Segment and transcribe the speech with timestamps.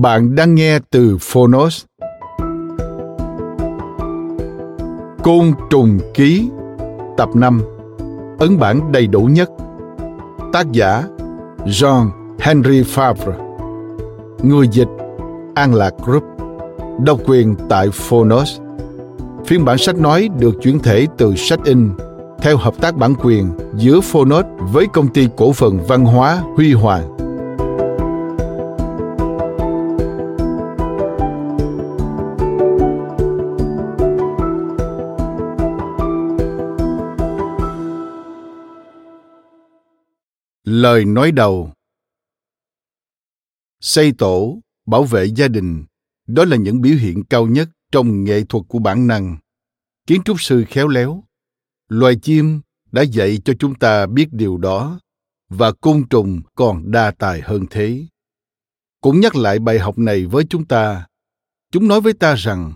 [0.00, 1.84] Bạn đang nghe từ Phonos.
[5.22, 6.50] Côn trùng ký,
[7.16, 7.62] Tập 5
[8.38, 9.50] Ấn bản đầy đủ nhất.
[10.52, 11.04] Tác giả,
[11.64, 13.32] Jean Henry Favre.
[14.42, 14.88] Người dịch,
[15.54, 16.24] An Lạc Group.
[17.04, 18.60] Độc quyền tại Phonos.
[19.46, 21.90] Phiên bản sách nói được chuyển thể từ sách in
[22.42, 26.72] theo hợp tác bản quyền giữa Phonos với công ty cổ phần văn hóa Huy
[26.72, 27.17] Hoàng.
[40.88, 41.72] Lời nói đầu
[43.80, 45.84] Xây tổ, bảo vệ gia đình,
[46.26, 49.36] đó là những biểu hiện cao nhất trong nghệ thuật của bản năng.
[50.06, 51.24] Kiến trúc sư khéo léo,
[51.88, 52.60] loài chim
[52.92, 55.00] đã dạy cho chúng ta biết điều đó,
[55.48, 58.06] và côn trùng còn đa tài hơn thế.
[59.00, 61.06] Cũng nhắc lại bài học này với chúng ta.
[61.72, 62.72] Chúng nói với ta rằng,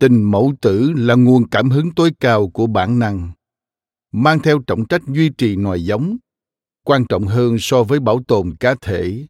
[0.00, 3.32] tình mẫu tử là nguồn cảm hứng tối cao của bản năng,
[4.12, 6.16] mang theo trọng trách duy trì nòi giống
[6.84, 9.26] quan trọng hơn so với bảo tồn cá thể.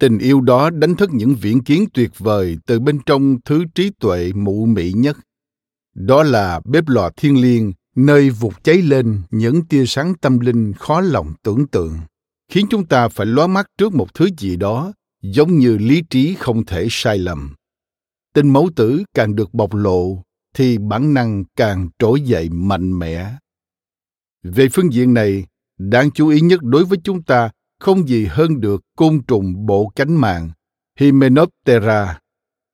[0.00, 3.90] Tình yêu đó đánh thức những viễn kiến tuyệt vời từ bên trong thứ trí
[4.00, 5.16] tuệ mụ mị nhất.
[5.94, 10.72] Đó là bếp lò thiên liêng, nơi vụt cháy lên những tia sáng tâm linh
[10.72, 11.98] khó lòng tưởng tượng,
[12.48, 14.92] khiến chúng ta phải lóa mắt trước một thứ gì đó
[15.22, 17.54] giống như lý trí không thể sai lầm.
[18.34, 20.22] Tình mẫu tử càng được bộc lộ
[20.54, 23.32] thì bản năng càng trỗi dậy mạnh mẽ.
[24.42, 25.46] Về phương diện này
[25.78, 27.50] Đáng chú ý nhất đối với chúng ta
[27.80, 30.50] không gì hơn được côn trùng bộ cánh mạng,
[30.98, 32.18] Hymenoptera.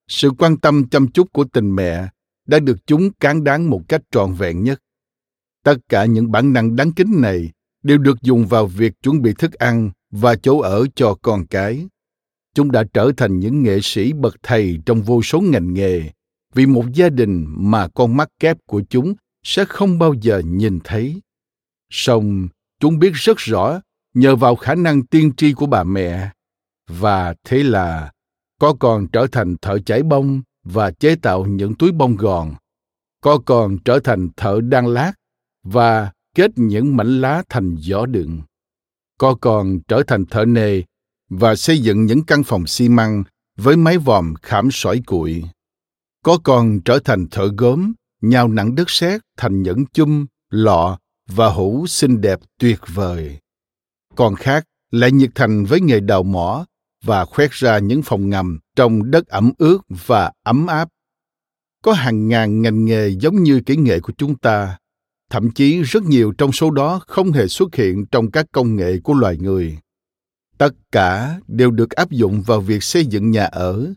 [0.08, 2.08] Sự quan tâm chăm chút của tình mẹ
[2.46, 4.82] đã được chúng cán đáng một cách trọn vẹn nhất.
[5.64, 7.50] Tất cả những bản năng đáng kính này
[7.82, 11.86] đều được dùng vào việc chuẩn bị thức ăn và chỗ ở cho con cái.
[12.54, 16.10] Chúng đã trở thành những nghệ sĩ bậc thầy trong vô số ngành nghề,
[16.54, 20.78] vì một gia đình mà con mắt kép của chúng sẽ không bao giờ nhìn
[20.84, 21.20] thấy.
[21.90, 22.48] Song
[22.82, 23.80] chúng biết rất rõ,
[24.14, 26.30] nhờ vào khả năng tiên tri của bà mẹ,
[26.88, 28.12] và thế là
[28.60, 32.54] có còn trở thành thợ chải bông và chế tạo những túi bông gòn,
[33.20, 35.12] có còn trở thành thợ đan lát
[35.62, 38.40] và kết những mảnh lá thành giỏ đựng,
[39.18, 40.82] có còn trở thành thợ nề
[41.28, 43.24] và xây dựng những căn phòng xi măng
[43.56, 45.44] với mái vòm khảm sỏi cuội,
[46.24, 51.52] có còn trở thành thợ gốm, nhào nặng đất sét thành những chum, lọ và
[51.52, 53.38] hữu xinh đẹp tuyệt vời.
[54.16, 56.66] Còn khác lại nhiệt thành với nghề đào mỏ
[57.04, 60.88] và khoét ra những phòng ngầm trong đất ẩm ướt và ấm áp.
[61.82, 64.78] Có hàng ngàn ngành nghề giống như kỹ nghệ của chúng ta,
[65.30, 68.98] thậm chí rất nhiều trong số đó không hề xuất hiện trong các công nghệ
[69.04, 69.78] của loài người.
[70.58, 73.92] Tất cả đều được áp dụng vào việc xây dựng nhà ở.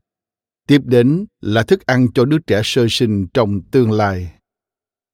[0.68, 4.32] Tiếp đến là thức ăn cho đứa trẻ sơ sinh trong tương lai.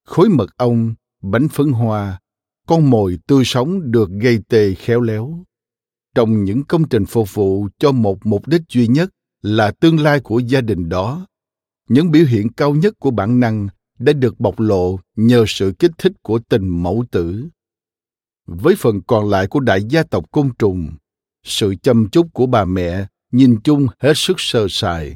[0.06, 2.20] Khối mật ong bánh phấn hoa,
[2.68, 5.44] con mồi tươi sống được gây tê khéo léo.
[6.16, 9.10] Trong những công trình phục vụ cho một mục đích duy nhất
[9.42, 11.28] là tương lai của gia đình đó,
[11.90, 13.68] những biểu hiện cao nhất của bản năng
[14.00, 17.48] đã được bộc lộ nhờ sự kích thích của tình mẫu tử.
[18.46, 20.92] Với phần còn lại của đại gia tộc côn trùng,
[21.44, 25.16] sự chăm chút của bà mẹ nhìn chung hết sức sơ sài.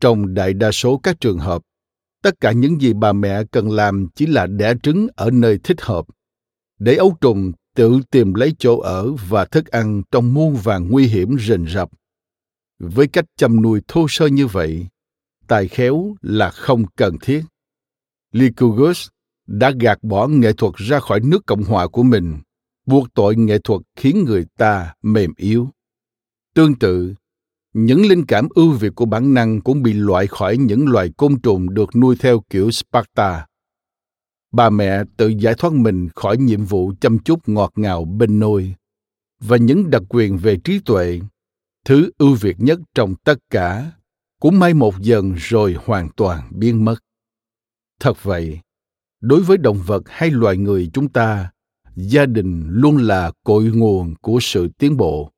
[0.00, 1.62] Trong đại đa số các trường hợp,
[2.24, 5.80] tất cả những gì bà mẹ cần làm chỉ là đẻ trứng ở nơi thích
[5.80, 6.06] hợp.
[6.78, 11.06] Để ấu trùng tự tìm lấy chỗ ở và thức ăn trong muôn vàng nguy
[11.06, 11.90] hiểm rình rập.
[12.78, 14.86] Với cách chăm nuôi thô sơ như vậy
[15.46, 17.44] tài khéo là không cần thiết.
[18.32, 19.08] Lycurgus
[19.46, 22.38] đã gạt bỏ nghệ thuật ra khỏi nước Cộng hòa của mình,
[22.86, 25.68] buộc tội nghệ thuật khiến người ta mềm yếu.
[26.54, 27.14] Tương tự,
[27.74, 31.40] những linh cảm ưu việt của bản năng cũng bị loại khỏi những loài côn
[31.40, 33.46] trùng được nuôi theo kiểu Sparta.
[34.52, 38.74] Bà mẹ tự giải thoát mình khỏi nhiệm vụ chăm chút ngọt ngào bên nôi
[39.40, 41.20] và những đặc quyền về trí tuệ,
[41.84, 43.92] thứ ưu việt nhất trong tất cả,
[44.40, 46.96] cũng may một dần rồi hoàn toàn biến mất.
[48.00, 48.60] Thật vậy,
[49.20, 51.50] đối với động vật hay loài người chúng ta,
[51.96, 55.30] gia đình luôn là cội nguồn của sự tiến bộ.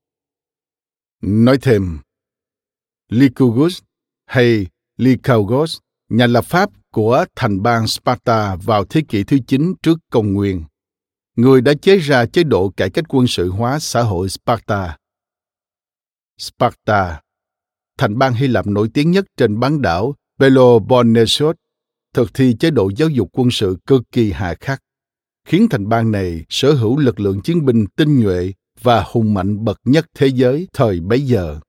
[1.22, 1.98] Nói thêm,
[3.08, 3.78] Lycurgus
[4.26, 4.66] hay
[4.96, 10.32] Lycurgus, nhà lập pháp của thành bang Sparta vào thế kỷ thứ 9 trước công
[10.32, 10.64] nguyên.
[11.36, 14.96] Người đã chế ra chế độ cải cách quân sự hóa xã hội Sparta.
[16.38, 17.20] Sparta,
[17.98, 21.56] thành bang Hy Lạp nổi tiếng nhất trên bán đảo Peloponnesus,
[22.14, 24.82] thực thi chế độ giáo dục quân sự cực kỳ hà khắc,
[25.44, 29.64] khiến thành bang này sở hữu lực lượng chiến binh tinh nhuệ và hùng mạnh
[29.64, 31.60] bậc nhất thế giới thời bấy giờ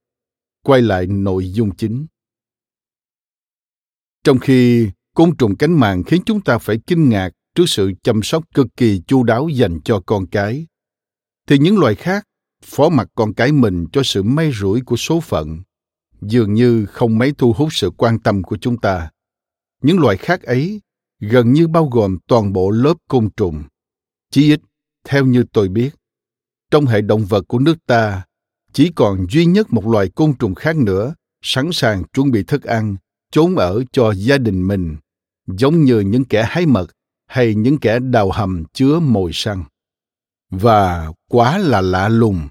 [0.68, 2.08] quay lại nội dung chính.
[4.24, 8.24] Trong khi côn trùng cánh màng khiến chúng ta phải kinh ngạc trước sự chăm
[8.24, 10.68] sóc cực kỳ chu đáo dành cho con cái,
[11.48, 12.24] thì những loài khác
[12.64, 15.60] phó mặc con cái mình cho sự may rủi của số phận,
[16.22, 19.12] dường như không mấy thu hút sự quan tâm của chúng ta.
[19.82, 20.82] Những loài khác ấy
[21.20, 23.64] gần như bao gồm toàn bộ lớp côn trùng,
[24.32, 24.62] chí ít,
[25.04, 25.96] theo như tôi biết,
[26.72, 28.24] trong hệ động vật của nước ta
[28.74, 32.64] chỉ còn duy nhất một loài côn trùng khác nữa, sẵn sàng chuẩn bị thức
[32.64, 32.96] ăn
[33.32, 34.96] trốn ở cho gia đình mình,
[35.48, 36.88] giống như những kẻ hái mật
[37.28, 39.64] hay những kẻ đào hầm chứa mồi săn.
[40.50, 42.48] Và quá là lạ lùng,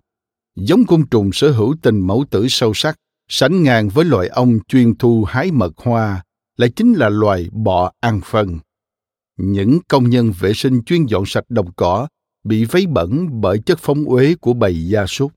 [0.57, 2.97] giống côn trùng sở hữu tình mẫu tử sâu sắc,
[3.29, 6.25] sánh ngang với loài ong chuyên thu hái mật hoa,
[6.57, 8.59] lại chính là loài bọ ăn phân.
[9.37, 12.09] Những công nhân vệ sinh chuyên dọn sạch đồng cỏ
[12.45, 15.33] bị vấy bẩn bởi chất phóng uế của bầy gia súc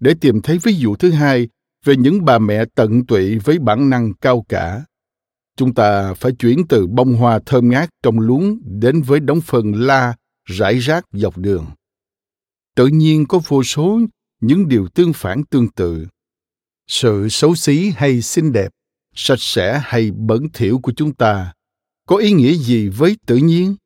[0.00, 1.48] để tìm thấy ví dụ thứ hai
[1.84, 4.84] về những bà mẹ tận tụy với bản năng cao cả.
[5.56, 9.74] Chúng ta phải chuyển từ bông hoa thơm ngát trong luống đến với đống phần
[9.74, 10.14] la
[10.44, 11.66] rải rác dọc đường.
[12.74, 14.00] Tự nhiên có vô số
[14.40, 16.06] những điều tương phản tương tự.
[16.86, 18.72] Sự xấu xí hay xinh đẹp,
[19.14, 21.52] sạch sẽ hay bẩn thỉu của chúng ta
[22.06, 23.76] có ý nghĩa gì với tự nhiên?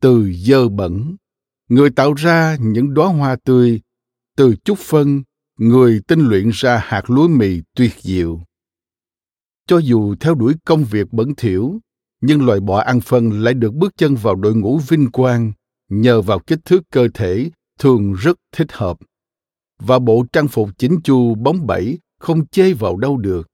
[0.00, 1.16] Từ dơ bẩn,
[1.68, 3.80] người tạo ra những đóa hoa tươi
[4.36, 5.22] từ chút phân,
[5.58, 8.40] người tinh luyện ra hạt lúa mì tuyệt diệu.
[9.66, 11.80] Cho dù theo đuổi công việc bẩn thỉu,
[12.20, 15.52] nhưng loài bọ ăn phân lại được bước chân vào đội ngũ vinh quang,
[15.88, 18.98] nhờ vào kích thước cơ thể thường rất thích hợp.
[19.78, 23.48] Và bộ trang phục chỉnh chu bóng bẩy không chê vào đâu được.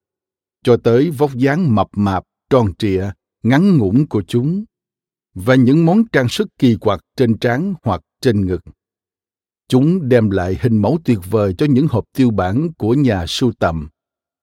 [0.64, 3.10] Cho tới vóc dáng mập mạp, tròn trịa,
[3.42, 4.64] ngắn ngủn của chúng.
[5.34, 8.60] Và những món trang sức kỳ quặc trên trán hoặc trên ngực.
[9.68, 13.52] Chúng đem lại hình mẫu tuyệt vời cho những hộp tiêu bản của nhà sưu
[13.58, 13.88] tầm.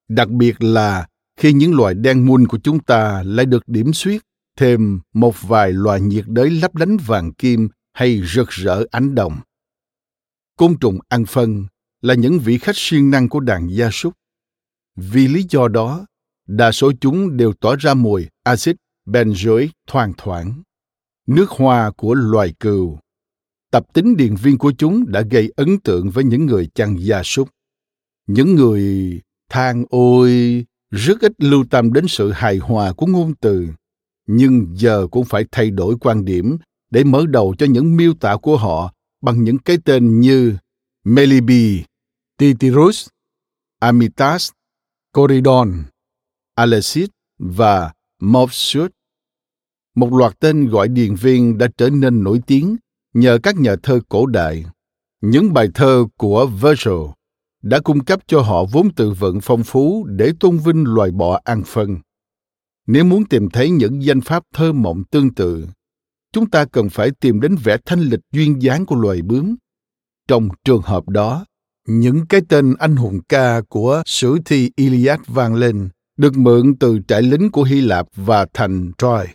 [0.10, 1.08] Đặc biệt là
[1.40, 4.22] khi những loài đen muôn của chúng ta lại được điểm xuyết
[4.58, 9.38] thêm một vài loài nhiệt đới lấp lánh vàng kim hay rực rỡ ánh đồng.
[10.58, 11.66] Côn trùng ăn phân
[12.02, 14.13] là những vị khách siêng năng của đàn gia súc.
[14.96, 16.06] Vì lý do đó,
[16.48, 18.75] đa số chúng đều tỏa ra mùi axit
[19.06, 20.62] benzoic thoang thoảng.
[21.27, 23.00] Nước hoa của loài cừu
[23.74, 27.24] tập tính điền viên của chúng đã gây ấn tượng với những người chăn gia
[27.24, 27.50] súc.
[28.27, 33.68] Những người than ôi rất ít lưu tâm đến sự hài hòa của ngôn từ,
[34.27, 36.58] nhưng giờ cũng phải thay đổi quan điểm
[36.92, 40.58] để mở đầu cho những miêu tả của họ bằng những cái tên như
[41.03, 41.84] Melibi,
[42.38, 43.08] Titirus,
[43.80, 44.51] Amitas,
[45.13, 45.84] Coridon,
[46.56, 48.92] Alexis và Mopsut.
[49.96, 52.77] Một loạt tên gọi điền viên đã trở nên nổi tiếng
[53.13, 54.65] nhờ các nhà thơ cổ đại.
[55.22, 56.93] Những bài thơ của virgil
[57.62, 61.39] đã cung cấp cho họ vốn từ vựng phong phú để tôn vinh loài bọ
[61.43, 61.98] ăn phân.
[62.88, 65.67] Nếu muốn tìm thấy những danh pháp thơ mộng tương tự,
[66.34, 69.55] chúng ta cần phải tìm đến vẻ thanh lịch duyên dáng của loài bướm.
[70.27, 71.46] Trong trường hợp đó,
[71.88, 77.00] những cái tên anh hùng ca của sử thi Iliad vang lên, được mượn từ
[77.08, 79.25] trại lính của Hy Lạp và thành Troy.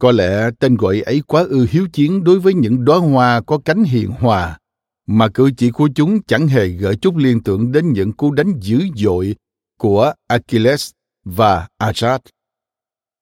[0.00, 3.58] Có lẽ tên gọi ấy quá ư hiếu chiến đối với những đóa hoa có
[3.64, 4.58] cánh hiền hòa,
[5.06, 8.52] mà cử chỉ của chúng chẳng hề gợi chút liên tưởng đến những cú đánh
[8.60, 9.36] dữ dội
[9.78, 10.90] của Achilles
[11.24, 12.18] và Ajax.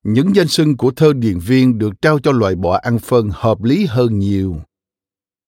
[0.05, 3.63] Những danh xưng của thơ điền viên được trao cho loài bọ ăn phân hợp
[3.63, 4.61] lý hơn nhiều.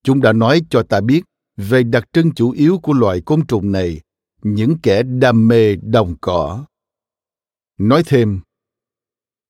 [0.05, 1.23] Chúng đã nói cho ta biết
[1.57, 4.01] về đặc trưng chủ yếu của loài côn trùng này,
[4.43, 6.65] những kẻ đam mê đồng cỏ.
[7.79, 8.41] Nói thêm,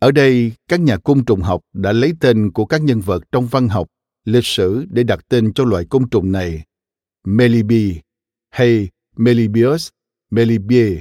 [0.01, 3.47] ở đây, các nhà côn trùng học đã lấy tên của các nhân vật trong
[3.47, 3.89] văn học,
[4.25, 6.65] lịch sử để đặt tên cho loại côn trùng này.
[7.25, 8.01] Melibi
[8.51, 9.89] hay Melibius,
[10.31, 11.01] Melibie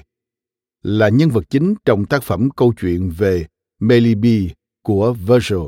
[0.84, 3.46] là nhân vật chính trong tác phẩm câu chuyện về
[3.80, 4.50] Melibi
[4.84, 5.60] của Virgil.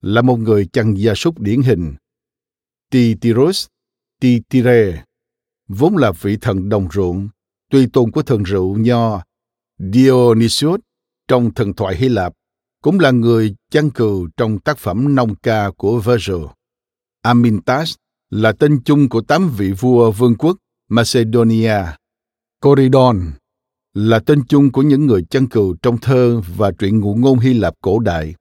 [0.00, 1.94] Là một người chăn gia súc điển hình.
[2.90, 3.66] Titirus,
[4.20, 5.04] Titire,
[5.68, 7.28] vốn là vị thần đồng ruộng,
[7.70, 9.22] tuy tôn của thần rượu nho
[9.78, 10.80] Dionysius
[11.28, 12.34] trong thần thoại Hy Lạp
[12.84, 16.44] cũng là người chăn cừu trong tác phẩm nông ca của Virgil.
[17.22, 17.94] Amintas
[18.30, 20.56] là tên chung của tám vị vua vương quốc
[20.88, 21.78] Macedonia.
[22.60, 23.32] Coridon
[23.94, 27.54] là tên chung của những người chăn cừu trong thơ và truyện ngụ ngôn Hy
[27.54, 28.34] Lạp cổ đại.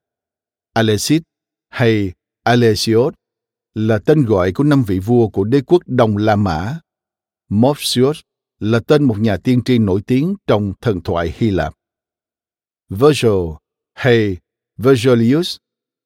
[0.74, 1.22] Alexis
[1.70, 2.12] hay
[2.44, 3.14] Alexios
[3.74, 6.80] là tên gọi của năm vị vua của đế quốc Đông La Mã.
[7.50, 8.20] Mopsius
[8.60, 11.74] là tên một nhà tiên tri nổi tiếng trong thần thoại Hy Lạp.
[12.90, 13.63] Virgil
[13.94, 14.38] hay
[14.78, 15.58] Virgilius,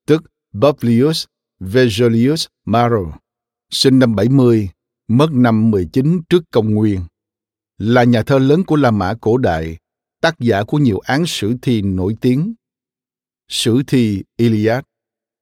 [0.06, 0.24] tức
[0.62, 1.26] Publius
[1.60, 3.18] Virgilius Maro,
[3.70, 4.70] sinh năm 70,
[5.08, 7.02] mất năm 19 trước công nguyên,
[7.78, 9.78] là nhà thơ lớn của La Mã cổ đại,
[10.22, 12.54] tác giả của nhiều án sử thi nổi tiếng.
[13.48, 14.84] Sử thi Iliad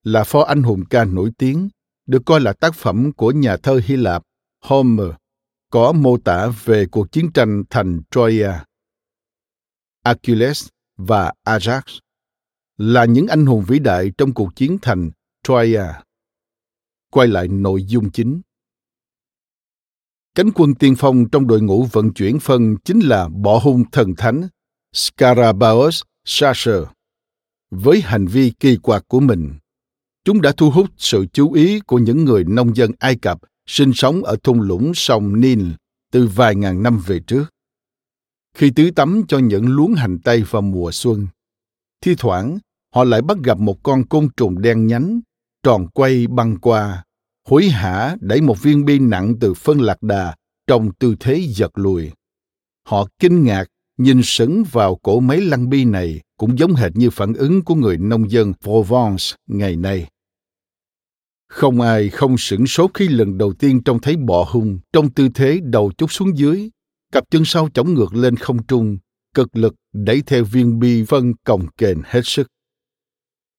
[0.04, 1.70] là phó anh hùng ca nổi tiếng,
[2.06, 4.24] được coi là tác phẩm của nhà thơ Hy Lạp
[4.62, 5.10] Homer,
[5.72, 8.52] có mô tả về cuộc chiến tranh thành Troia.
[10.04, 11.82] Achilles và Ajax
[12.78, 15.12] là những anh hùng vĩ đại trong cuộc chiến thành
[15.44, 15.86] Troia.
[17.12, 18.42] Quay lại nội dung chính.
[20.36, 24.16] Cánh quân tiên phong trong đội ngũ vận chuyển phân chính là bỏ hung thần
[24.16, 24.48] thánh
[24.94, 26.84] Scarabaeus Sasher.
[27.72, 29.54] Với hành vi kỳ quặc của mình,
[30.24, 33.94] chúng đã thu hút sự chú ý của những người nông dân Ai Cập sinh
[33.94, 35.72] sống ở thung lũng sông Nil
[36.12, 37.46] từ vài ngàn năm về trước.
[38.58, 41.28] Khi tưới tắm cho những luống hành tây vào mùa xuân,
[42.06, 42.60] thi thoảng
[42.96, 45.20] họ lại bắt gặp một con côn trùng đen nhánh,
[45.64, 47.04] tròn quay băng qua,
[47.48, 50.36] hối hả đẩy một viên bi nặng từ phân lạc đà
[50.68, 52.12] trong tư thế giật lùi.
[52.88, 53.66] Họ kinh ngạc
[53.98, 57.76] nhìn sững vào cổ máy lăng bi này cũng giống hệt như phản ứng của
[57.76, 60.08] người nông dân Provence ngày nay.
[61.50, 65.30] Không ai không sửng sốt khi lần đầu tiên trông thấy bọ hung trong tư
[65.34, 66.70] thế đầu chút xuống dưới,
[67.12, 68.98] cặp chân sau chống ngược lên không trung,
[69.36, 72.48] cực lực đẩy theo viên bi phân còng kềnh hết sức.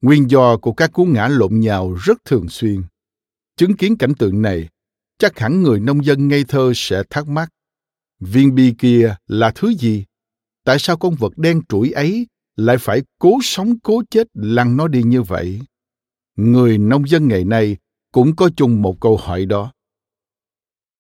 [0.03, 2.83] Nguyên do của các cú ngã lộn nhào rất thường xuyên.
[3.57, 4.69] Chứng kiến cảnh tượng này,
[5.19, 7.49] chắc hẳn người nông dân ngây thơ sẽ thắc mắc.
[8.21, 10.05] Viên bi kia là thứ gì?
[10.65, 14.89] Tại sao con vật đen trũi ấy lại phải cố sống cố chết lăn nó
[14.89, 15.61] đi như vậy?
[16.37, 17.77] Người nông dân ngày nay
[18.13, 19.73] cũng có chung một câu hỏi đó.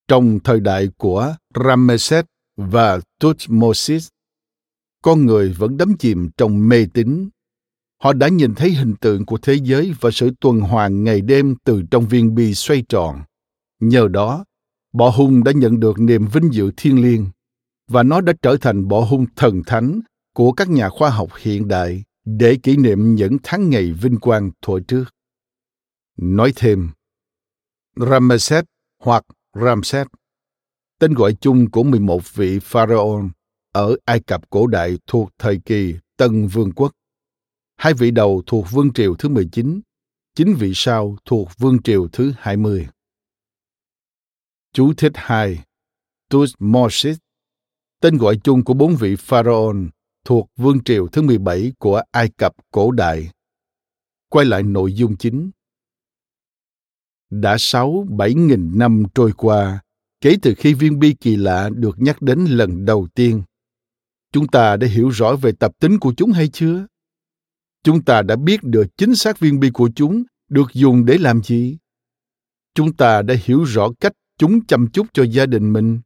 [0.08, 2.24] Trong thời đại của Ramesses
[2.56, 4.08] và Tutmosis,
[5.06, 7.28] con người vẫn đắm chìm trong mê tín
[8.02, 11.54] họ đã nhìn thấy hình tượng của thế giới và sự tuần hoàn ngày đêm
[11.64, 13.22] từ trong viên bi xoay tròn
[13.80, 14.44] nhờ đó
[14.92, 17.26] bọ hung đã nhận được niềm vinh dự thiêng liêng
[17.88, 20.00] và nó đã trở thành bọ hung thần thánh
[20.34, 24.50] của các nhà khoa học hiện đại để kỷ niệm những tháng ngày vinh quang
[24.62, 25.04] thuở trước.
[26.16, 26.88] Nói thêm,
[27.96, 28.64] Ramesses
[29.02, 30.06] hoặc Ramses,
[31.00, 33.24] tên gọi chung của 11 vị pharaoh
[33.76, 36.92] ở Ai Cập cổ đại thuộc thời kỳ Tân Vương quốc.
[37.76, 39.80] Hai vị đầu thuộc Vương triều thứ 19,
[40.34, 42.88] chín vị sau thuộc Vương triều thứ 20.
[44.72, 45.64] Chú thích 2.
[46.30, 47.18] Tutmosis,
[48.00, 49.76] tên gọi chung của bốn vị pharaoh
[50.24, 53.30] thuộc Vương triều thứ 17 của Ai Cập cổ đại.
[54.28, 55.50] Quay lại nội dung chính.
[57.30, 59.80] Đã sáu bảy nghìn năm trôi qua,
[60.20, 63.42] kể từ khi viên bi kỳ lạ được nhắc đến lần đầu tiên.
[64.36, 66.86] Chúng ta đã hiểu rõ về tập tính của chúng hay chưa?
[67.86, 71.42] chúng ta đã biết được chính xác viên bi của chúng được dùng để làm
[71.42, 71.78] gì
[72.74, 76.00] chúng ta đã hiểu rõ cách chúng chăm chút cho gia đình mình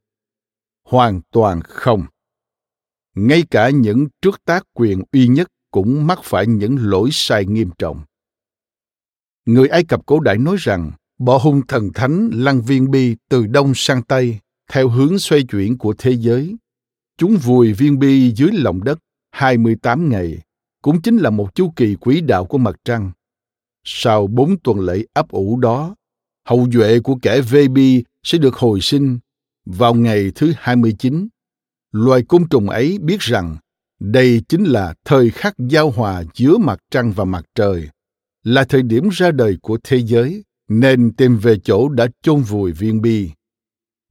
[0.87, 2.05] hoàn toàn không
[3.15, 7.69] ngay cả những trước tác quyền uy nhất cũng mắc phải những lỗi sai nghiêm
[7.77, 8.01] trọng
[9.45, 13.47] người ai cập cổ đại nói rằng bọ hung thần thánh lăn viên bi từ
[13.47, 14.39] đông sang tây,
[14.71, 16.55] theo hướng xoay chuyển của thế giới.
[17.21, 18.99] Chúng vùi viên bi dưới lòng đất
[19.31, 20.41] 28 ngày
[20.81, 23.11] cũng chính là một chu kỳ quỹ đạo của mặt trăng.
[23.83, 25.95] Sau bốn tuần lễ ấp ủ đó,
[26.47, 27.77] hậu duệ của kẻ VB
[28.23, 29.19] sẽ được hồi sinh
[29.65, 31.27] vào ngày thứ 29.
[31.91, 33.57] Loài côn trùng ấy biết rằng
[33.99, 37.89] đây chính là thời khắc giao hòa giữa mặt trăng và mặt trời,
[38.43, 42.71] là thời điểm ra đời của thế giới, nên tìm về chỗ đã chôn vùi
[42.71, 43.31] viên bi.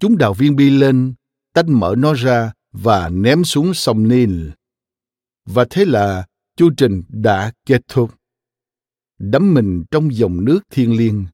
[0.01, 1.15] Chúng đào viên bi lên,
[1.55, 4.49] tách mở nó ra và ném xuống sông Nil.
[5.47, 8.11] Và thế là chu trình đã kết thúc.
[9.19, 11.27] Đắm mình trong dòng nước thiên liêng,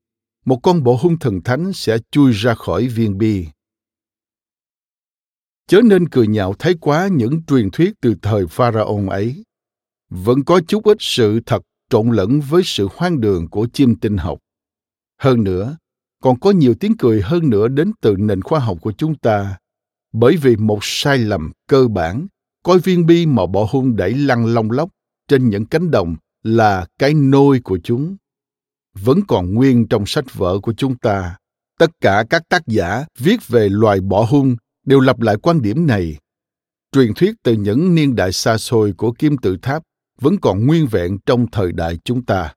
[0.44, 3.46] một con bộ hung thần thánh sẽ chui ra khỏi viên bi.
[5.66, 9.44] Chớ nên cười nhạo thái quá những truyền thuyết từ thời pharaon ấy.
[10.10, 14.16] Vẫn có chút ít sự thật trộn lẫn với sự hoang đường của chim tinh
[14.16, 14.38] học.
[15.18, 15.76] Hơn nữa,
[16.22, 19.58] còn có nhiều tiếng cười hơn nữa đến từ nền khoa học của chúng ta,
[20.18, 22.26] bởi vì một sai lầm cơ bản,
[22.62, 24.90] coi viên bi mà bọ hung đẩy lăn long lóc
[25.28, 28.16] trên những cánh đồng là cái nôi của chúng.
[28.94, 31.36] Vẫn còn nguyên trong sách vở của chúng ta,
[31.78, 34.56] tất cả các tác giả viết về loài bọ hung
[34.86, 36.16] đều lặp lại quan điểm này.
[36.92, 39.82] Truyền thuyết từ những niên đại xa xôi của kim tự tháp
[40.20, 42.54] vẫn còn nguyên vẹn trong thời đại chúng ta.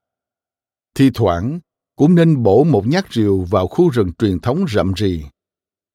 [0.94, 1.60] Thi thoảng,
[1.96, 5.24] cũng nên bổ một nhát rìu vào khu rừng truyền thống rậm rì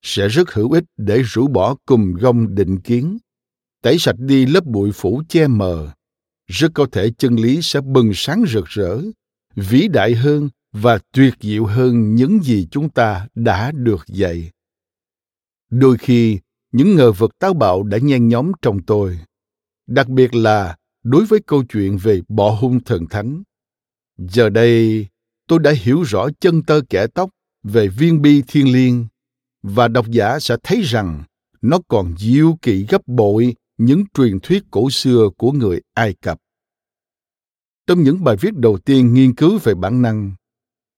[0.05, 3.17] sẽ rất hữu ích để rũ bỏ cùm gông định kiến.
[3.81, 5.91] Tẩy sạch đi lớp bụi phủ che mờ,
[6.47, 9.01] rất có thể chân lý sẽ bừng sáng rực rỡ,
[9.55, 14.51] vĩ đại hơn và tuyệt diệu hơn những gì chúng ta đã được dạy.
[15.69, 16.39] Đôi khi,
[16.71, 19.19] những ngờ vực táo bạo đã nhen nhóm trong tôi,
[19.87, 23.43] đặc biệt là đối với câu chuyện về bỏ hung thần thánh.
[24.17, 25.07] Giờ đây,
[25.47, 27.29] tôi đã hiểu rõ chân tơ kẻ tóc
[27.63, 29.05] về viên bi thiên liêng
[29.67, 31.23] và độc giả sẽ thấy rằng
[31.61, 36.37] nó còn diệu kỳ gấp bội những truyền thuyết cổ xưa của người Ai Cập.
[37.87, 40.31] Trong những bài viết đầu tiên nghiên cứu về bản năng,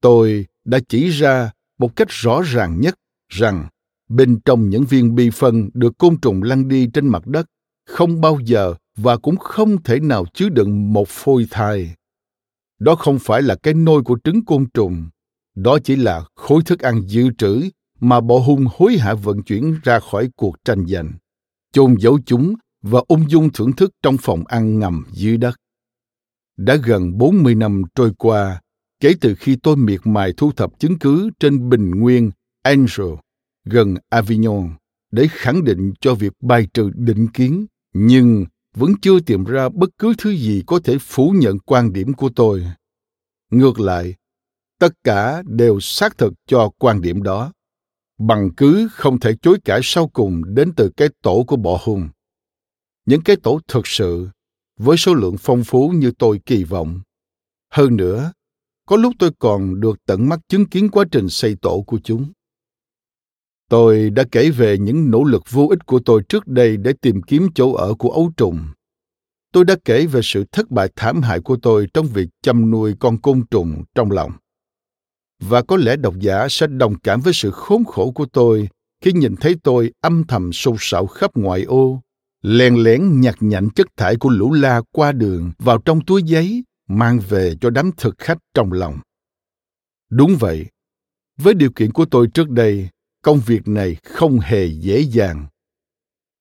[0.01, 2.95] tôi đã chỉ ra một cách rõ ràng nhất
[3.29, 3.67] rằng
[4.09, 7.45] bên trong những viên bi phân được côn trùng lăn đi trên mặt đất
[7.86, 11.95] không bao giờ và cũng không thể nào chứa đựng một phôi thai.
[12.79, 15.09] Đó không phải là cái nôi của trứng côn trùng,
[15.55, 19.79] đó chỉ là khối thức ăn dự trữ mà bộ hung hối hả vận chuyển
[19.83, 21.11] ra khỏi cuộc tranh giành,
[21.73, 25.55] chôn giấu chúng và ung dung thưởng thức trong phòng ăn ngầm dưới đất.
[26.57, 28.62] Đã gần 40 năm trôi qua
[28.99, 32.31] kể từ khi tôi miệt mài thu thập chứng cứ trên bình nguyên
[32.63, 33.13] Angel
[33.65, 34.69] gần Avignon
[35.12, 39.89] để khẳng định cho việc bài trừ định kiến, nhưng vẫn chưa tìm ra bất
[39.97, 42.63] cứ thứ gì có thể phủ nhận quan điểm của tôi.
[43.51, 44.13] Ngược lại,
[44.79, 47.51] tất cả đều xác thực cho quan điểm đó.
[48.17, 52.10] Bằng cứ không thể chối cãi sau cùng đến từ cái tổ của bọ hung
[53.08, 54.27] những cái tổ thực sự
[54.80, 56.99] với số lượng phong phú như tôi kỳ vọng.
[57.73, 58.32] Hơn nữa,
[58.88, 62.32] có lúc tôi còn được tận mắt chứng kiến quá trình xây tổ của chúng.
[63.69, 67.21] Tôi đã kể về những nỗ lực vô ích của tôi trước đây để tìm
[67.21, 68.60] kiếm chỗ ở của ấu trùng.
[69.53, 72.95] Tôi đã kể về sự thất bại thảm hại của tôi trong việc chăm nuôi
[72.99, 74.32] con côn trùng trong lòng.
[75.39, 78.69] Và có lẽ độc giả sẽ đồng cảm với sự khốn khổ của tôi
[79.02, 82.02] khi nhìn thấy tôi âm thầm sâu sạo khắp ngoại ô,
[82.41, 86.63] lèn lén nhặt nhạnh chất thải của lũ la qua đường vào trong túi giấy,
[86.88, 89.00] mang về cho đám thực khách trong lòng.
[90.10, 90.65] Đúng vậy,
[91.38, 92.89] với điều kiện của tôi trước đây,
[93.21, 95.47] công việc này không hề dễ dàng.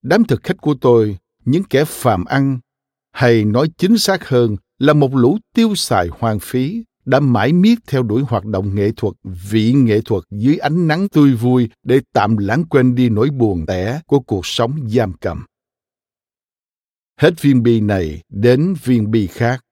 [0.03, 2.59] Đám thực khách của tôi, những kẻ phàm ăn,
[3.13, 7.79] hay nói chính xác hơn là một lũ tiêu xài hoang phí đã mãi miết
[7.87, 9.15] theo đuổi hoạt động nghệ thuật,
[9.51, 13.67] vị nghệ thuật dưới ánh nắng tươi vui để tạm lãng quên đi nỗi buồn
[13.67, 15.47] tẻ của cuộc sống giam cầm.
[17.21, 19.65] Hết viên bi này đến viên bi khác.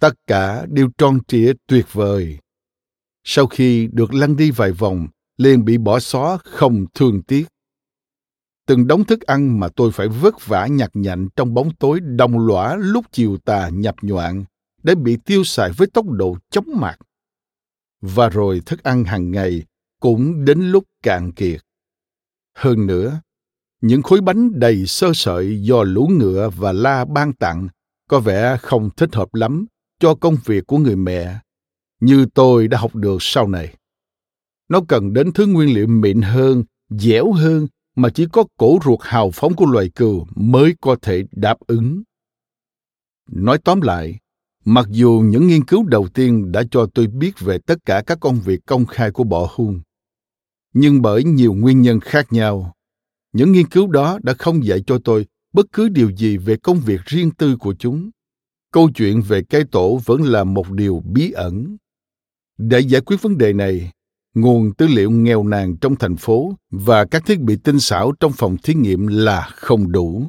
[0.00, 2.38] Tất cả đều tròn trịa tuyệt vời.
[3.24, 7.44] Sau khi được lăn đi vài vòng, liền bị bỏ xóa không thương tiếc.
[8.66, 12.46] Từng đống thức ăn mà tôi phải vất vả nhặt nhạnh trong bóng tối đồng
[12.46, 14.44] lõa lúc chiều tà nhập nhoạn
[14.82, 16.98] đã bị tiêu xài với tốc độ chóng mặt.
[18.00, 19.62] Và rồi thức ăn hàng ngày
[20.00, 21.60] cũng đến lúc cạn kiệt.
[22.54, 23.20] Hơn nữa,
[23.80, 27.68] những khối bánh đầy sơ sợi do lũ ngựa và la ban tặng
[28.08, 29.66] có vẻ không thích hợp lắm
[30.00, 31.38] cho công việc của người mẹ,
[32.00, 33.74] như tôi đã học được sau này.
[34.68, 37.66] Nó cần đến thứ nguyên liệu mịn hơn, dẻo hơn
[37.96, 42.02] mà chỉ có cổ ruột hào phóng của loài cừu mới có thể đáp ứng.
[43.30, 44.18] Nói tóm lại
[44.64, 48.20] mặc dù những nghiên cứu đầu tiên đã cho tôi biết về tất cả các
[48.20, 49.80] công việc công khai của bọ hung,
[50.74, 52.72] nhưng bởi nhiều nguyên nhân khác nhau,
[53.32, 56.80] những nghiên cứu đó đã không dạy cho tôi bất cứ điều gì về công
[56.80, 58.10] việc riêng tư của chúng.
[58.72, 61.76] Câu chuyện về cây tổ vẫn là một điều bí ẩn.
[62.58, 63.90] Để giải quyết vấn đề này,
[64.34, 68.32] nguồn tư liệu nghèo nàn trong thành phố và các thiết bị tinh xảo trong
[68.32, 70.24] phòng thí nghiệm là không đủ.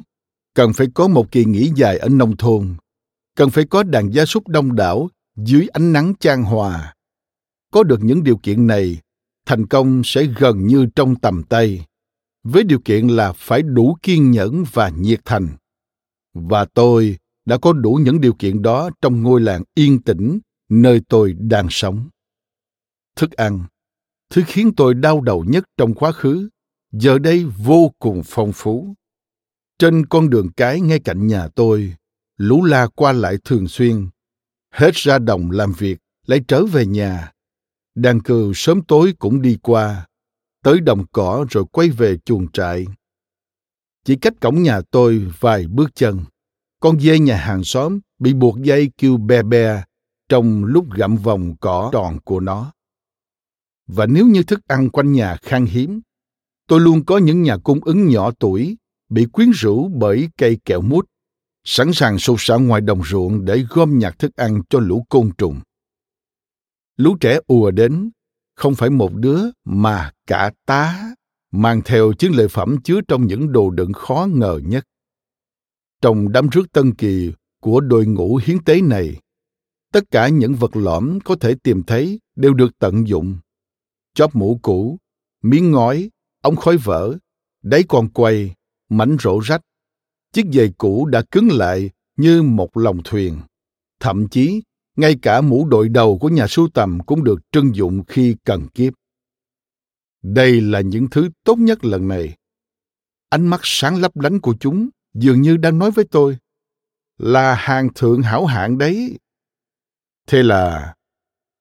[0.54, 2.74] Cần phải có một kỳ nghỉ dài ở nông thôn
[3.36, 6.94] cần phải có đàn gia súc đông đảo dưới ánh nắng chan hòa
[7.70, 8.98] có được những điều kiện này
[9.46, 11.86] thành công sẽ gần như trong tầm tay
[12.42, 15.48] với điều kiện là phải đủ kiên nhẫn và nhiệt thành
[16.34, 21.00] và tôi đã có đủ những điều kiện đó trong ngôi làng yên tĩnh nơi
[21.08, 22.08] tôi đang sống.
[23.16, 23.64] Thức ăn,
[24.30, 26.48] thứ khiến tôi đau đầu nhất trong quá khứ,
[26.92, 28.94] giờ đây vô cùng phong phú.
[29.78, 31.94] Trên con đường cái ngay cạnh nhà tôi,
[32.36, 34.08] lũ la qua lại thường xuyên.
[34.70, 37.32] Hết ra đồng làm việc, lại trở về nhà.
[37.94, 40.06] Đàn cừu sớm tối cũng đi qua,
[40.62, 42.86] tới đồng cỏ rồi quay về chuồng trại.
[44.04, 46.20] Chỉ cách cổng nhà tôi vài bước chân,
[46.80, 49.84] con dê nhà hàng xóm bị buộc dây kêu be be
[50.28, 52.72] trong lúc gặm vòng cỏ tròn của nó.
[53.86, 56.00] Và nếu như thức ăn quanh nhà khan hiếm,
[56.68, 58.76] tôi luôn có những nhà cung ứng nhỏ tuổi
[59.08, 61.06] bị quyến rũ bởi cây kẹo mút,
[61.64, 65.30] sẵn sàng sụt sạo ngoài đồng ruộng để gom nhặt thức ăn cho lũ côn
[65.38, 65.60] trùng.
[66.96, 68.10] Lũ trẻ ùa đến,
[68.54, 71.14] không phải một đứa mà cả tá,
[71.50, 74.84] mang theo chiến lợi phẩm chứa trong những đồ đựng khó ngờ nhất.
[76.00, 79.20] Trong đám rước tân kỳ của đội ngũ hiến tế này,
[79.92, 83.38] tất cả những vật lõm có thể tìm thấy đều được tận dụng.
[84.14, 84.98] Chóp mũ cũ,
[85.42, 87.16] miếng ngói, ống khói vỡ,
[87.62, 88.54] đáy con quay,
[88.88, 89.60] mảnh rổ rách.
[90.34, 93.40] Chiếc giày cũ đã cứng lại như một lòng thuyền.
[94.00, 94.62] Thậm chí,
[94.96, 98.68] ngay cả mũ đội đầu của nhà sưu tầm cũng được trưng dụng khi cần
[98.68, 98.92] kiếp.
[100.22, 102.36] Đây là những thứ tốt nhất lần này.
[103.28, 106.38] Ánh mắt sáng lấp lánh của chúng dường như đang nói với tôi
[107.18, 109.18] là hàng thượng hảo hạng đấy.
[110.26, 110.94] Thế là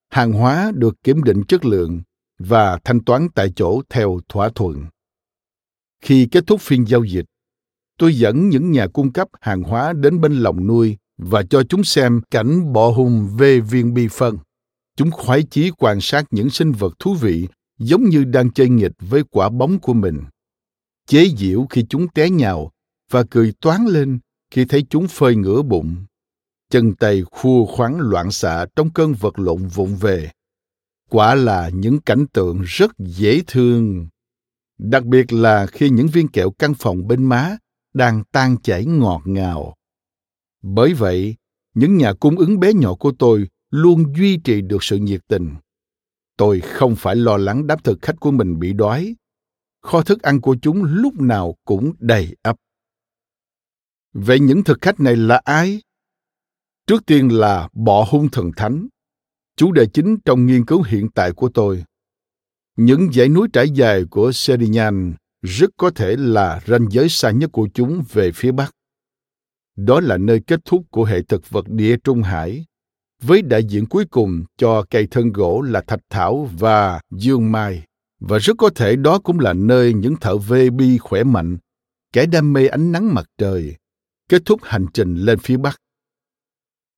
[0.10, 2.02] hàng hóa được kiểm định chất lượng
[2.40, 4.86] và thanh toán tại chỗ theo thỏa thuận.
[6.02, 7.26] Khi kết thúc phiên giao dịch,
[8.04, 11.84] tôi dẫn những nhà cung cấp hàng hóa đến bên lòng nuôi và cho chúng
[11.84, 14.38] xem cảnh bọ hùng về viên bi phân.
[14.98, 17.48] Chúng khoái chí quan sát những sinh vật thú vị,
[17.80, 20.22] giống như đang chơi nghịch với quả bóng của mình.
[21.08, 22.72] Chế giễu khi chúng té nhào
[23.12, 24.20] và cười toán lên
[24.52, 25.96] khi thấy chúng phơi ngửa bụng.
[26.70, 30.30] Chân tay khua khoáng loạn xạ trong cơn vật lộn vụng về.
[31.10, 34.08] Quả là những cảnh tượng rất dễ thương.
[34.78, 37.58] Đặc biệt là khi những viên kẹo căn phòng bên má
[37.94, 39.76] đang tan chảy ngọt ngào.
[40.62, 41.36] Bởi vậy,
[41.74, 45.56] những nhà cung ứng bé nhỏ của tôi luôn duy trì được sự nhiệt tình.
[46.38, 49.16] Tôi không phải lo lắng đám thực khách của mình bị đói.
[49.82, 52.56] Kho thức ăn của chúng lúc nào cũng đầy ắp.
[54.14, 55.82] Vậy những thực khách này là ai?
[56.88, 58.88] Trước tiên là bọ hung thần thánh,
[59.56, 61.84] chủ đề chính trong nghiên cứu hiện tại của tôi.
[62.76, 67.50] Những dãy núi trải dài của Serignan rất có thể là ranh giới xa nhất
[67.54, 68.76] của chúng về phía bắc.
[69.76, 72.66] Đó là nơi kết thúc của hệ thực vật địa Trung Hải,
[73.22, 77.84] với đại diện cuối cùng cho cây thân gỗ là thạch thảo và dương mai.
[78.20, 81.58] Và rất có thể đó cũng là nơi những thợ vê bi khỏe mạnh,
[82.14, 83.76] kẻ đam mê ánh nắng mặt trời,
[84.30, 85.82] kết thúc hành trình lên phía bắc.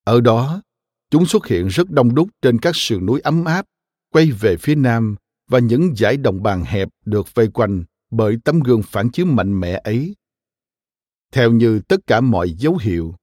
[0.04, 0.62] Ở đó,
[1.10, 3.66] chúng xuất hiện rất đông đúc trên các sườn núi ấm áp,
[4.12, 5.16] quay về phía nam
[5.48, 7.84] và những dải đồng bằng hẹp được vây quanh
[8.16, 10.16] bởi tấm gương phản chiếu mạnh mẽ ấy.
[11.32, 13.14] Theo như tất cả mọi dấu hiệu,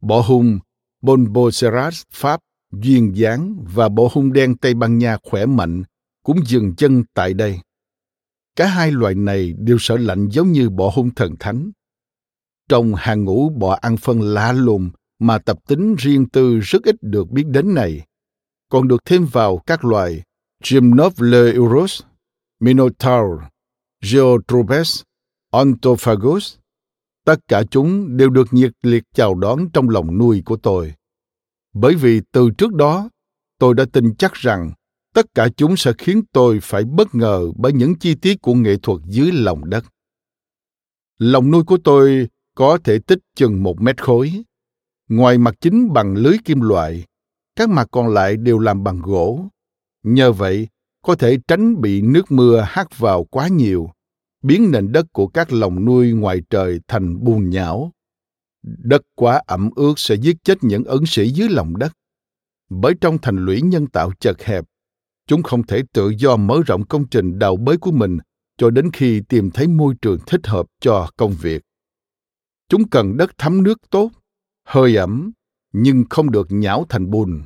[0.00, 0.58] bộ hung
[1.02, 2.40] Bonboceras Pháp
[2.72, 5.82] duyên dáng và bộ hung đen Tây Ban Nha khỏe mạnh
[6.22, 7.58] cũng dừng chân tại đây.
[8.56, 11.70] Cả hai loài này đều sợ lạnh giống như bọ hung thần thánh.
[12.68, 16.96] Trong hàng ngũ bọ ăn phân lạ lùng mà tập tính riêng tư rất ít
[17.00, 18.06] được biết đến này,
[18.68, 20.22] còn được thêm vào các loài
[20.70, 22.02] Gymnophleurus,
[22.60, 23.40] Minotaur,
[24.02, 25.02] Geotropes,
[25.50, 26.56] Ontophagus.
[27.24, 30.94] Tất cả chúng đều được nhiệt liệt chào đón trong lòng nuôi của tôi.
[31.72, 33.08] Bởi vì từ trước đó,
[33.58, 34.72] tôi đã tin chắc rằng
[35.14, 38.76] tất cả chúng sẽ khiến tôi phải bất ngờ bởi những chi tiết của nghệ
[38.82, 39.84] thuật dưới lòng đất.
[41.18, 44.42] Lòng nuôi của tôi có thể tích chừng một mét khối.
[45.08, 47.04] Ngoài mặt chính bằng lưới kim loại,
[47.56, 49.44] các mặt còn lại đều làm bằng gỗ.
[50.02, 50.68] Nhờ vậy,
[51.02, 53.90] có thể tránh bị nước mưa hắt vào quá nhiều,
[54.42, 57.92] biến nền đất của các lồng nuôi ngoài trời thành bùn nhão.
[58.62, 61.92] Đất quá ẩm ướt sẽ giết chết những ấn sĩ dưới lòng đất.
[62.70, 64.64] Bởi trong thành lũy nhân tạo chật hẹp,
[65.26, 68.18] chúng không thể tự do mở rộng công trình đào bới của mình
[68.58, 71.62] cho đến khi tìm thấy môi trường thích hợp cho công việc.
[72.68, 74.10] Chúng cần đất thấm nước tốt,
[74.66, 75.30] hơi ẩm,
[75.72, 77.42] nhưng không được nhão thành bùn.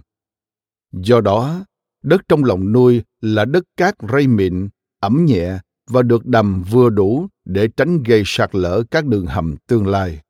[0.93, 1.64] Do đó,
[2.05, 4.69] đất trong lòng nuôi là đất cát rây mịn,
[5.01, 5.59] ẩm nhẹ
[5.90, 10.21] và được đầm vừa đủ để tránh gây sạt lở các đường hầm tương lai.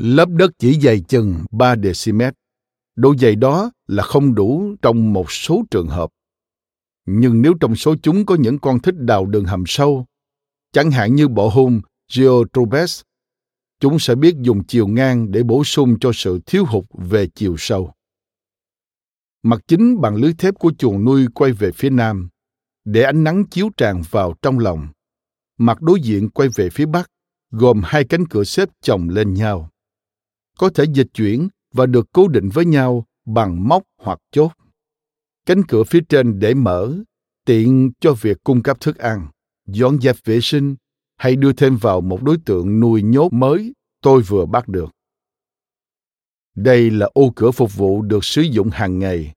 [0.00, 2.22] Lớp đất chỉ dày chừng 3 dm.
[2.96, 6.10] Độ dày đó là không đủ trong một số trường hợp.
[7.06, 10.06] Nhưng nếu trong số chúng có những con thích đào đường hầm sâu,
[10.72, 11.80] chẳng hạn như bộ hung
[12.16, 13.00] Geotrobes,
[13.80, 17.54] chúng sẽ biết dùng chiều ngang để bổ sung cho sự thiếu hụt về chiều
[17.58, 17.92] sâu.
[19.46, 22.28] Mặt chính bằng lưới thép của chuồng nuôi quay về phía nam,
[22.84, 24.88] để ánh nắng chiếu tràn vào trong lòng.
[25.58, 27.10] Mặt đối diện quay về phía bắc,
[27.50, 29.70] gồm hai cánh cửa xếp chồng lên nhau.
[30.58, 34.50] Có thể dịch chuyển và được cố định với nhau bằng móc hoặc chốt.
[35.46, 36.94] Cánh cửa phía trên để mở,
[37.44, 39.28] tiện cho việc cung cấp thức ăn,
[39.66, 40.76] dọn dẹp vệ sinh
[41.16, 44.90] hay đưa thêm vào một đối tượng nuôi nhốt mới tôi vừa bắt được.
[46.54, 49.35] Đây là ô cửa phục vụ được sử dụng hàng ngày.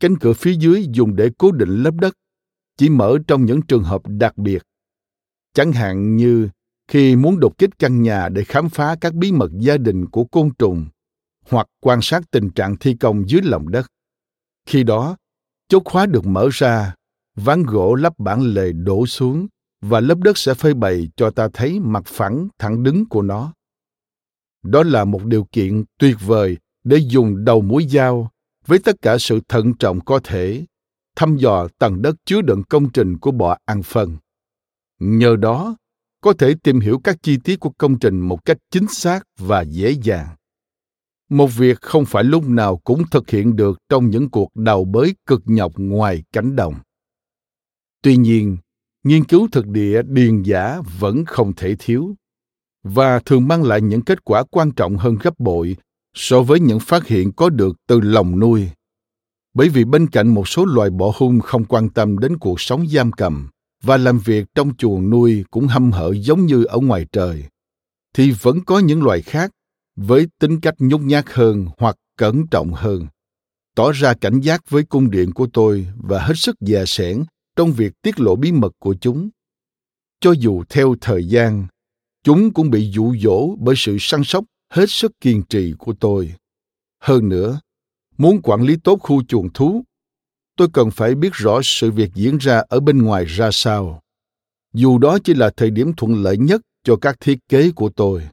[0.00, 2.14] Cánh cửa phía dưới dùng để cố định lớp đất,
[2.76, 4.62] chỉ mở trong những trường hợp đặc biệt.
[5.54, 6.48] Chẳng hạn như
[6.88, 10.24] khi muốn đột kích căn nhà để khám phá các bí mật gia đình của
[10.24, 10.86] côn trùng
[11.48, 13.86] hoặc quan sát tình trạng thi công dưới lòng đất.
[14.66, 15.16] Khi đó,
[15.68, 16.94] chốt khóa được mở ra,
[17.34, 19.46] ván gỗ lắp bản lề đổ xuống
[19.80, 23.52] và lớp đất sẽ phơi bày cho ta thấy mặt phẳng thẳng đứng của nó.
[24.62, 28.30] Đó là một điều kiện tuyệt vời để dùng đầu mũi dao
[28.70, 30.64] với tất cả sự thận trọng có thể
[31.16, 34.16] thăm dò tầng đất chứa đựng công trình của bọ ăn phân.
[34.98, 35.76] Nhờ đó,
[36.20, 39.62] có thể tìm hiểu các chi tiết của công trình một cách chính xác và
[39.62, 40.28] dễ dàng.
[41.28, 45.14] Một việc không phải lúc nào cũng thực hiện được trong những cuộc đào bới
[45.26, 46.74] cực nhọc ngoài cánh đồng.
[48.02, 48.56] Tuy nhiên,
[49.04, 52.14] nghiên cứu thực địa điền giả vẫn không thể thiếu
[52.82, 55.76] và thường mang lại những kết quả quan trọng hơn gấp bội
[56.14, 58.68] so với những phát hiện có được từ lòng nuôi.
[59.54, 62.88] Bởi vì bên cạnh một số loài bọ hung không quan tâm đến cuộc sống
[62.88, 63.48] giam cầm
[63.82, 67.44] và làm việc trong chuồng nuôi cũng hâm hở giống như ở ngoài trời,
[68.14, 69.50] thì vẫn có những loài khác
[69.96, 73.06] với tính cách nhút nhát hơn hoặc cẩn trọng hơn.
[73.74, 77.24] Tỏ ra cảnh giác với cung điện của tôi và hết sức dè sẻn
[77.56, 79.28] trong việc tiết lộ bí mật của chúng.
[80.20, 81.66] Cho dù theo thời gian,
[82.24, 86.34] chúng cũng bị dụ dỗ bởi sự săn sóc hết sức kiên trì của tôi.
[87.00, 87.60] Hơn nữa,
[88.18, 89.84] muốn quản lý tốt khu chuồng thú,
[90.56, 94.02] tôi cần phải biết rõ sự việc diễn ra ở bên ngoài ra sao.
[94.72, 98.28] Dù đó chỉ là thời điểm thuận lợi nhất cho các thiết kế của tôi.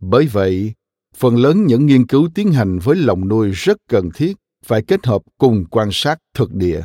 [0.00, 0.72] Bởi vậy,
[1.16, 5.06] phần lớn những nghiên cứu tiến hành với lòng nuôi rất cần thiết, phải kết
[5.06, 6.82] hợp cùng quan sát thực địa.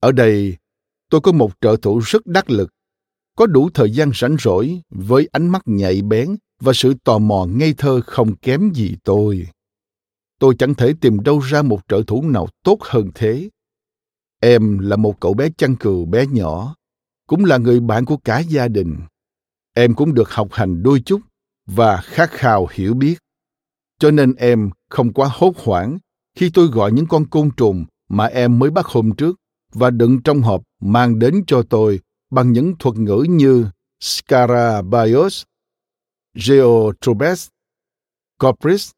[0.00, 0.56] Ở đây,
[1.10, 2.70] tôi có một trợ thủ rất đắc lực,
[3.36, 7.46] có đủ thời gian rảnh rỗi với ánh mắt nhạy bén và sự tò mò
[7.46, 9.46] ngây thơ không kém gì tôi.
[10.38, 13.48] Tôi chẳng thể tìm đâu ra một trợ thủ nào tốt hơn thế.
[14.40, 16.74] Em là một cậu bé chăn cừu bé nhỏ
[17.26, 18.96] cũng là người bạn của cả gia đình.
[19.74, 21.20] Em cũng được học hành đôi chút
[21.66, 23.18] và khát khao hiểu biết.
[23.98, 25.98] Cho nên em không quá hốt hoảng
[26.36, 29.36] khi tôi gọi những con côn trùng mà em mới bắt hôm trước
[29.72, 33.66] và đựng trong hộp mang đến cho tôi bằng những thuật ngữ như
[34.00, 35.42] Scarabaeus,
[36.46, 37.48] Geotrobes,
[38.38, 38.90] Copris,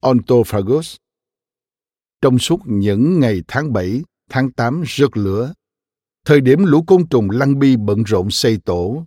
[0.00, 0.96] Ontophagus.
[2.22, 5.52] Trong suốt những ngày tháng 7, tháng 8 rực lửa,
[6.24, 9.04] thời điểm lũ côn trùng lăng bi bận rộn xây tổ,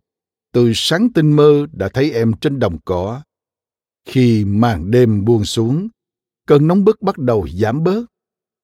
[0.54, 3.22] từ sáng tinh mơ đã thấy em trên đồng cỏ.
[4.06, 5.88] Khi màn đêm buông xuống,
[6.48, 8.06] cơn nóng bức bắt đầu giảm bớt.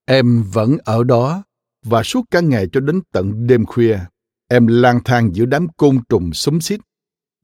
[0.06, 1.44] Em vẫn ở đó
[1.86, 4.00] và suốt cả ngày cho đến tận đêm khuya,
[4.48, 6.80] em lang thang giữa đám côn trùng xúm xít,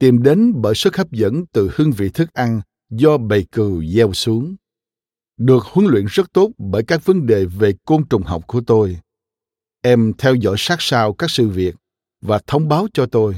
[0.02, 4.14] tìm đến bởi sức hấp dẫn từ hương vị thức ăn do bầy cừu gieo
[4.14, 4.56] xuống
[5.38, 9.00] được huấn luyện rất tốt bởi các vấn đề về côn trùng học của tôi.
[9.82, 11.76] Em theo dõi sát sao các sự việc
[12.22, 13.36] và thông báo cho tôi.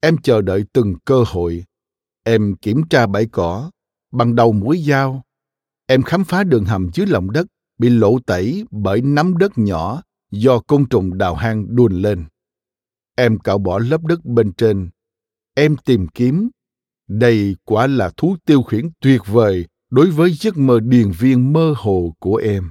[0.00, 1.64] Em chờ đợi từng cơ hội.
[2.24, 3.70] Em kiểm tra bãi cỏ,
[4.12, 5.22] bằng đầu mũi dao.
[5.86, 7.46] Em khám phá đường hầm dưới lòng đất
[7.78, 12.24] bị lộ tẩy bởi nắm đất nhỏ do côn trùng đào hang đùn lên.
[13.16, 14.90] Em cạo bỏ lớp đất bên trên.
[15.54, 16.50] Em tìm kiếm.
[17.08, 21.74] Đây quả là thú tiêu khiển tuyệt vời đối với giấc mơ điền viên mơ
[21.76, 22.70] hồ của em.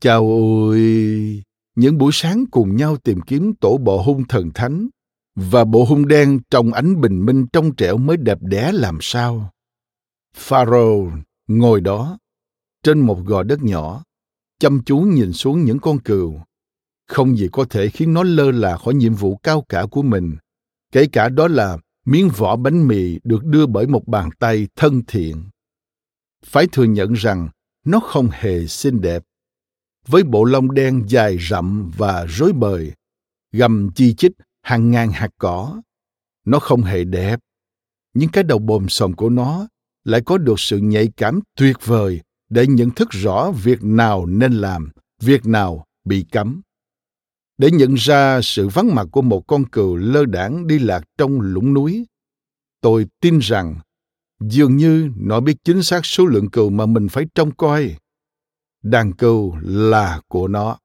[0.00, 1.42] Chào ôi!
[1.74, 4.88] Những buổi sáng cùng nhau tìm kiếm tổ bộ hung thần thánh
[5.34, 9.50] và bộ hung đen trong ánh bình minh trong trẻo mới đẹp đẽ làm sao.
[10.36, 11.12] Pharaoh
[11.48, 12.18] ngồi đó,
[12.82, 14.04] trên một gò đất nhỏ,
[14.58, 16.40] chăm chú nhìn xuống những con cừu.
[17.08, 20.36] Không gì có thể khiến nó lơ là khỏi nhiệm vụ cao cả của mình,
[20.92, 25.02] kể cả đó là miếng vỏ bánh mì được đưa bởi một bàn tay thân
[25.06, 25.44] thiện.
[26.44, 27.48] Phải thừa nhận rằng
[27.84, 29.22] nó không hề xinh đẹp.
[30.06, 32.92] Với bộ lông đen dài rậm và rối bời,
[33.52, 35.82] gầm chi chít hàng ngàn hạt cỏ,
[36.44, 37.40] nó không hề đẹp.
[38.14, 39.68] Nhưng cái đầu bồm sòm của nó
[40.04, 44.52] lại có được sự nhạy cảm tuyệt vời để nhận thức rõ việc nào nên
[44.52, 46.62] làm, việc nào bị cấm
[47.58, 51.40] để nhận ra sự vắng mặt của một con cừu lơ đãng đi lạc trong
[51.40, 52.06] lũng núi
[52.82, 53.76] Tôi tin rằng
[54.40, 57.96] dường như nó biết chính xác số lượng cừu mà mình phải trông coi.
[58.82, 60.78] Đàn cừu là của nó.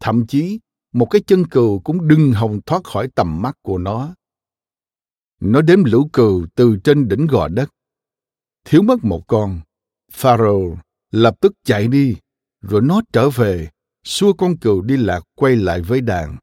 [0.00, 0.60] Thậm chí,
[0.92, 4.14] một cái chân cừu cũng đừng hòng thoát khỏi tầm mắt của nó.
[5.40, 7.70] Nó đếm lũ cừu từ trên đỉnh gò đất.
[8.64, 9.60] Thiếu mất một con,
[10.12, 10.78] Pharaoh
[11.10, 12.16] lập tức chạy đi,
[12.60, 13.68] rồi nó trở về,
[14.04, 16.36] xua con cừu đi lạc quay lại với đàn.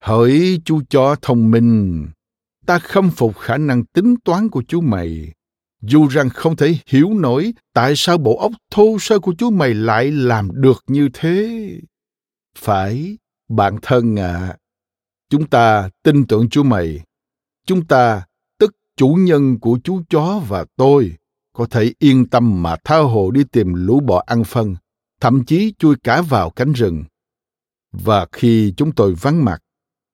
[0.00, 2.06] Hỡi chú chó thông minh,
[2.66, 5.32] ta khâm phục khả năng tính toán của chú mày.
[5.82, 9.74] Dù rằng không thể hiểu nổi tại sao bộ óc thô sơ của chú mày
[9.74, 11.68] lại làm được như thế.
[12.58, 14.32] Phải, bạn thân ạ.
[14.32, 14.56] À,
[15.30, 17.00] chúng ta tin tưởng chú mày.
[17.66, 18.26] Chúng ta,
[18.58, 21.16] tức chủ nhân của chú chó và tôi,
[21.52, 24.76] có thể yên tâm mà tha hồ đi tìm lũ bò ăn phân,
[25.26, 27.04] thậm chí chui cả vào cánh rừng.
[27.92, 29.62] Và khi chúng tôi vắng mặt,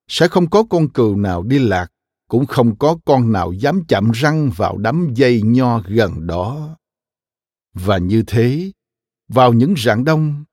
[0.08, 1.92] sẽ không có con cừu nào đi lạc,
[2.28, 6.76] cũng không có con nào dám chạm răng vào đám dây nho gần đó.
[7.74, 8.72] Và như thế,
[9.28, 10.44] vào những rạng đông,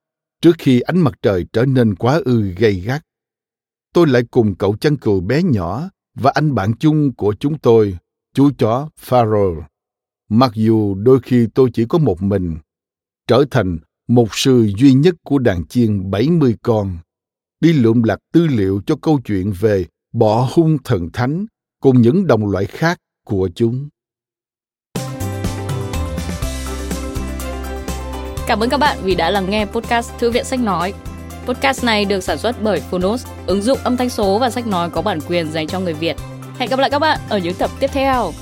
[0.42, 3.04] trước khi ánh mặt trời trở nên quá ư gay gắt,
[3.92, 7.98] tôi lại cùng cậu chăn cừu bé nhỏ và anh bạn chung của chúng tôi,
[8.34, 9.62] chú chó Farrell.
[10.28, 12.56] Mặc dù đôi khi tôi chỉ có một mình,
[13.26, 13.78] trở thành
[14.10, 16.98] một sư duy nhất của đàn chiên 70 con,
[17.60, 21.46] đi lượm lặt tư liệu cho câu chuyện về bỏ hung thần thánh
[21.80, 23.88] cùng những đồng loại khác của chúng.
[28.46, 30.94] Cảm ơn các bạn vì đã lắng nghe podcast Thư viện Sách Nói.
[31.46, 34.90] Podcast này được sản xuất bởi Phonos, ứng dụng âm thanh số và sách nói
[34.90, 36.16] có bản quyền dành cho người Việt.
[36.58, 38.32] Hẹn gặp lại các bạn ở những tập tiếp theo.